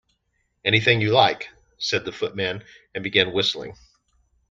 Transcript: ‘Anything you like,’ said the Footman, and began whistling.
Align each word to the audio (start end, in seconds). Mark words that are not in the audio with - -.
‘Anything 0.65 0.99
you 0.99 1.11
like,’ 1.11 1.49
said 1.77 2.05
the 2.05 2.11
Footman, 2.11 2.63
and 2.95 3.03
began 3.03 3.33
whistling. 3.33 3.75